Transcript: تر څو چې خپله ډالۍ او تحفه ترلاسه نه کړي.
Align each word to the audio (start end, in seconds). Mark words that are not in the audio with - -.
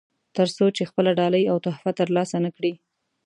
تر 0.35 0.47
څو 0.55 0.65
چې 0.75 0.83
خپله 0.89 1.11
ډالۍ 1.19 1.43
او 1.51 1.57
تحفه 1.67 1.91
ترلاسه 1.99 2.37
نه 2.45 2.49
کړي. 2.55 2.73